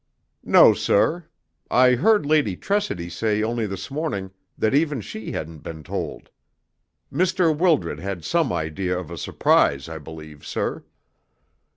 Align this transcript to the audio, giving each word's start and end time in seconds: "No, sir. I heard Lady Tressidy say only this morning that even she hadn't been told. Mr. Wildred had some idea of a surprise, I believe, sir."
"No, 0.43 0.73
sir. 0.73 1.25
I 1.69 1.91
heard 1.93 2.25
Lady 2.25 2.57
Tressidy 2.57 3.07
say 3.07 3.43
only 3.43 3.67
this 3.67 3.91
morning 3.91 4.31
that 4.57 4.73
even 4.73 4.99
she 4.99 5.31
hadn't 5.33 5.59
been 5.59 5.83
told. 5.83 6.31
Mr. 7.13 7.55
Wildred 7.55 7.99
had 7.99 8.25
some 8.25 8.51
idea 8.51 8.97
of 8.97 9.11
a 9.11 9.15
surprise, 9.19 9.87
I 9.87 9.99
believe, 9.99 10.43
sir." 10.43 10.83